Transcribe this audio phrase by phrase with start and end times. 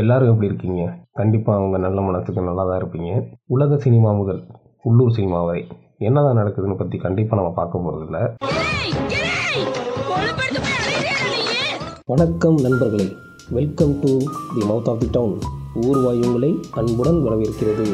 [0.00, 0.82] எல்லாரும் எப்படி இருக்கீங்க?
[1.18, 3.10] கண்டிப்பாக அவங்க நல்ல மனசுக்கு நல்லா தான் இருப்பீங்க.
[3.54, 4.40] உலக சினிமா முதல்
[4.88, 5.62] உள்ளூர் சினிமா வரை
[6.06, 8.18] என்னதான் நடக்குதுன்னு பற்றி கண்டிப்பாக நம்ம பார்க்க போகிறதில்ல
[12.12, 13.06] வணக்கம் நண்பர்களே.
[13.58, 14.10] Welcome to
[14.54, 15.34] the mouth of the town
[15.86, 16.50] Oorvaai உங்களை
[16.80, 17.86] அன்புடன் வரவேற்கிறது.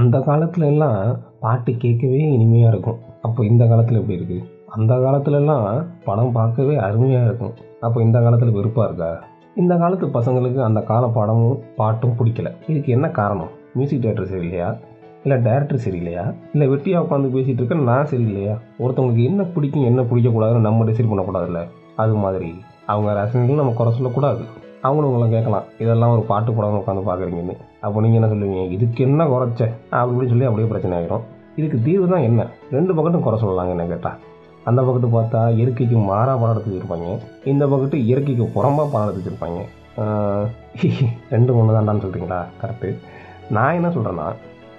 [0.00, 1.00] அந்த காலத்துல எல்லாம்
[1.40, 3.00] பாட்டு கேட்கவே இனிமையாக இருக்கும்.
[3.22, 4.44] அப்போ இந்த காலத்தில் எப்படி இருக்குது
[4.76, 5.66] அந்த காலத்துலலாம்
[6.04, 7.56] படம் பார்க்கவே அருமையாக இருக்கும்.
[7.80, 9.10] அப்போ இந்த காலத்தில் வெறுப்பாக இருக்கா?
[9.58, 12.52] இந்த காலத்து பசங்களுக்கு அந்த கால பாடமும் பாட்டும் பிடிக்கல.
[12.66, 13.48] இதுக்கு என்ன காரணம்?
[13.74, 14.78] மியூசிக் டைரக்டர் சரியில்லையா?
[15.24, 16.34] இல்லை டேரக்டர் சரியில்லையா?
[16.52, 18.58] இல்லை வெட்டியாக உட்காந்து பேசிகிட்டு இருக்க நான் சரியில்லையா?
[18.78, 21.68] ஒருத்தவங்களுக்கு என்ன பிடிக்கும் என்ன பிடிக்கக்கூடாதுன்னு நம்ம டிசைட் பண்ணக்கூடாதுல்ல?
[21.96, 22.54] அது மாதிரி.
[22.86, 24.40] அவங்க ரசனைகளும் நம்ம குறை சொல்லக்கூடாது.
[24.82, 25.64] அவங்களும் உங்களை கேட்கலாம்.
[25.78, 27.56] இதெல்லாம் ஒரு பாட்டு படம் உட்காந்து பார்க்குறீங்கன்னு.
[27.80, 28.70] அப்போ நீங்கள் என்ன சொல்லுவீங்க?
[28.70, 29.70] இதுக்கு என்ன குறைச்ச?
[29.90, 31.20] அப்படின்னு சொல்லி அப்படியே பிரச்சனை ஆகிடும்
[31.56, 32.46] இதுக்கு தீர்வு தான் என்ன?
[32.70, 34.18] ரெண்டு பக்கத்தும் குறை சொல்லலாங்க என்ன கேட்டால்
[34.68, 37.08] அந்த பக்கத்து பார்த்தா இயற்கைக்கு மாறாக படம் எடுத்து வச்சுருப்பாங்க.
[37.52, 39.60] இந்த பக்கத்து இயற்கைக்கு புறம்பாக படம் எடுத்து வச்சுருப்பாங்க.
[41.34, 42.90] ரெண்டு ஒன்று தான்டான்னு சொல்கிறீங்களா கரெக்டு
[43.56, 44.28] நான் என்ன சொல்கிறேன்னா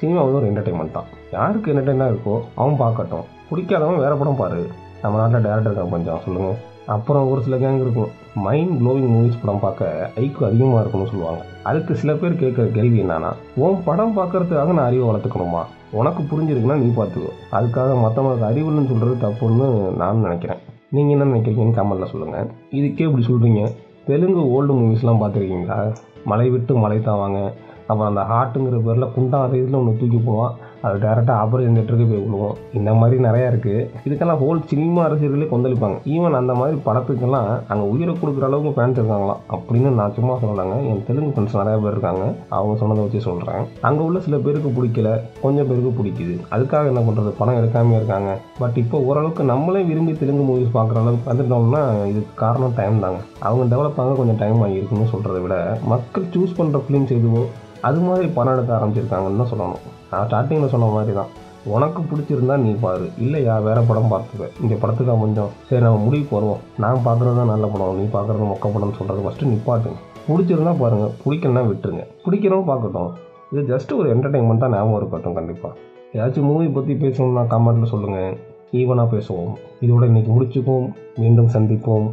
[0.00, 1.08] சினிமா வந்து ஒரு என்டர்டைன்மெண்ட் தான்.
[1.36, 3.26] யாருக்கு என்டர்டைனாக இருக்கோ அவன் பார்க்கட்டும்.
[3.48, 4.62] பிடிக்காதவன் வேறு படம் பாரு.
[5.02, 6.58] நம்ம நாட்டில் டேரக்டர் தான் கொஞ்சம் சொல்லுங்கள்
[6.94, 8.10] அப்புறம் ஒரு சில கேங் இருக்கும்.
[8.44, 11.42] மைண்ட் க்ளோவிங் மூவிஸ் படம் பார்க்க ஐக்கு அதிகமாக இருக்கும்னு சொல்லுவாங்க.
[11.68, 13.30] அதுக்கு சில பேர் கேட்குற கேள்வி என்னன்னா
[13.64, 15.62] உன் படம் பார்க்கறதுக்காக நான் அறிவை வளர்த்துக்கணுமா?
[16.00, 17.32] உனக்கு புரிஞ்சிருக்குன்னா நீ பார்த்துக்கோ.
[17.56, 20.60] அதுக்காக மற்றவங்களுக்கு அறிவுன்னு சொல்கிறது தப்புன்னு நான் நினைக்கிறேன்.
[20.90, 23.62] நீங்கள் என்ன நினைக்கிறீங்கன்னு கமெண்ட்டில் சொல்லுங்கள் இதுக்கே இப்படி சொல்கிறீங்க
[24.06, 25.78] தெலுங்கு ஓல்டு மூவிஸ்லாம் பார்த்துருக்கீங்களா?
[26.24, 27.38] மலை விட்டு மலை தாவாங்க.
[27.86, 30.54] அப்புறம் அந்த ஹார்ட்டுங்கிற பேரில் குண்டாத இதில் ஒன்று தூக்கி போவான்.
[30.86, 32.56] அது டேரெக்டாக ஆப்ரேஷன் தேட்டருக்கு போய் விழுவோம்.
[32.78, 35.98] இந்த மாதிரி நிறையா இருக்குது இதுக்கெல்லாம் ஹோல் சினிமா ரசிகர்களே கொந்தளிப்பாங்க.
[36.14, 39.42] ஈவன் அந்த மாதிரி படத்துக்கெல்லாம் அங்கே உயிரை கொடுக்குற அளவுக்கு ஃபேன்ஸ் இருக்காங்களாம்.
[39.56, 42.24] அப்படின்னு நான் சும்மா சொன்னாங்க என் தெலுங்கு ஃப்ரெண்ட்ஸ் நிறையா பேர் இருக்காங்க.
[42.58, 45.10] அவங்க சொன்னதை வச்சு சொல்கிறேன் அங்கே உள்ள சில பேருக்கு பிடிக்கல.
[45.44, 46.36] கொஞ்சம் பேருக்கு பிடிக்குது.
[46.56, 48.32] அதுக்காக என்ன பண்ணுறது படம் எடுக்காமே இருக்காங்க.
[48.62, 53.20] பட் இப்போ ஓரளவுக்கு நம்மளே விரும்பி தெலுங்கு மூவிஸ் பார்க்குற அளவுக்கு வந்துட்டோம்னா இதுக்கு காரணம் டைம் தாங்க.
[53.46, 55.56] அவங்க டெவலப் ஆக கொஞ்சம் டைம் ஆகியிருக்குன்னு சொல்கிறத விட
[55.94, 57.42] மக்கள் சூஸ் பண்ணுற ஃபிலிம்ஸ் எதுவோ
[57.88, 59.82] அது மாதிரி படம் எடுக்க ஆரம்பிச்சிருக்காங்கன்னு தான் சொல்லணும்.
[60.12, 61.32] நான் ஸ்டார்டிங்கில் சொன்ன மாதிரி தான்
[61.74, 63.04] உனக்கு பிடிச்சிருந்தா நீ பாரு.
[63.24, 64.46] இல்லையா வேறு படம் பார்த்துக்க.
[64.62, 66.62] இந்த படத்துக்கு கொஞ்சம் சரி நம்ம முடிவுக்கு வருவோம்.
[66.84, 67.98] நான் பார்க்குறது தான் நல்ல படம்.
[68.00, 72.04] நீ பார்க்குறது மொக்க படம்னு சொல்கிறது ஃபஸ்ட்டு நிப்பாட்டுங்க பிடிச்சிருந்தா பாருங்கள் பிடிக்கலன்னா விட்டுருங்க.
[72.24, 73.12] பிடிக்கிறவங்க பார்க்கட்டும்.
[73.52, 75.74] இது ஜஸ்ட் ஒரு என்டர்டைன்மெண்ட் தான் ஞாபகம் இருக்கட்டும் கண்டிப்பாக
[76.16, 78.36] ஏதாச்சும் மூவி பற்றி பேசணும்னா கமெண்ட்டில் சொல்லுங்கள்
[78.80, 79.52] ஈவனாக பேசுவோம்.
[79.84, 80.88] இதோட இன்றைக்கி முடிச்சுக்குவோம்.
[81.22, 82.06] மீண்டும் சந்திப்போம்.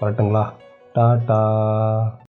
[0.00, 0.44] வரட்டுங்களா?
[0.96, 1.40] டாட்டா